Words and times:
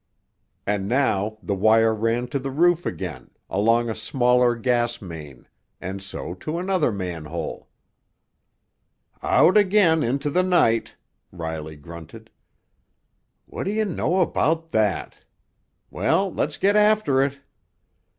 And 0.65 0.87
now 0.87 1.37
the 1.43 1.53
wire 1.53 1.93
ran 1.93 2.27
to 2.29 2.39
the 2.39 2.49
roof 2.49 2.87
again, 2.87 3.29
along 3.51 3.87
a 3.87 3.93
smaller 3.93 4.55
gas 4.55 4.99
main, 4.99 5.47
and 5.79 6.01
so 6.01 6.33
to 6.41 6.57
another 6.57 6.91
manhole. 6.91 7.69
"Out 9.21 9.57
again 9.57 10.01
into 10.01 10.31
the 10.31 10.41
night!" 10.41 10.95
Riley 11.31 11.75
grunted. 11.75 12.31
"What 13.45 13.65
do 13.65 13.71
you 13.71 13.85
know 13.85 14.21
about 14.21 14.69
that? 14.69 15.17
Well—let's 15.91 16.57
get 16.57 16.75
after 16.75 17.21
it!" 17.21 17.39